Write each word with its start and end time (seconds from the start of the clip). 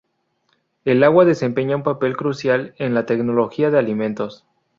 El 0.83 1.03
agua 1.03 1.25
desempeña 1.25 1.75
un 1.75 1.83
papel 1.83 2.17
crucial 2.17 2.73
en 2.79 2.95
la 2.95 3.05
tecnología 3.05 3.69
de 3.69 3.77
alimentos. 3.77 4.47